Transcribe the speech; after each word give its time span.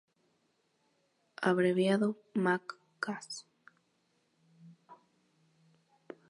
Abreviado: 1.43 2.17
Mak-Cas. 2.33 3.45